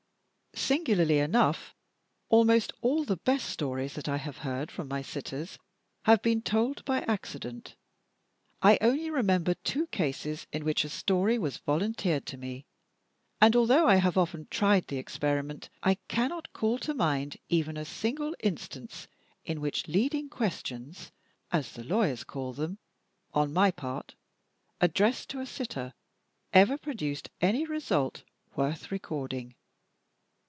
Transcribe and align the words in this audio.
Singularly 0.53 1.17
enough, 1.19 1.73
almost 2.29 2.73
all 2.81 3.03
the 3.03 3.17
best 3.17 3.49
stories 3.49 3.93
that 3.93 4.07
I 4.07 4.17
have 4.17 4.39
heard 4.39 4.69
from 4.69 4.87
my 4.87 5.01
sitters 5.01 5.57
have 6.03 6.21
been 6.21 6.41
told 6.41 6.85
by 6.85 6.99
accident. 7.01 7.75
I 8.61 8.77
only 8.81 9.09
remember 9.09 9.53
two 9.53 9.87
cases 9.87 10.47
in 10.51 10.63
which 10.63 10.83
a 10.83 10.89
story 10.89 11.37
was 11.37 11.57
volunteered 11.57 12.25
to 12.27 12.37
me, 12.37 12.65
and, 13.39 13.55
although 13.55 13.87
I 13.87 13.95
have 13.95 14.17
often 14.17 14.47
tried 14.51 14.87
the 14.87 14.97
experiment, 14.97 15.69
I 15.83 15.95
cannot 16.07 16.53
call 16.53 16.77
to 16.79 16.93
mind 16.93 17.37
even 17.49 17.75
a 17.75 17.85
single 17.85 18.35
instance 18.41 19.07
in 19.43 19.61
which 19.61 19.87
leading 19.87 20.29
questions 20.29 21.11
(as 21.51 21.71
the 21.73 21.83
lawyers 21.83 22.23
call 22.23 22.53
them) 22.53 22.77
on 23.33 23.51
my 23.53 23.71
part, 23.71 24.15
addressed 24.79 25.29
to 25.29 25.39
a 25.39 25.45
sitter, 25.45 25.93
ever 26.53 26.77
produced 26.77 27.29
any 27.41 27.65
result 27.65 28.23
worth 28.55 28.91
recording. 28.91 29.55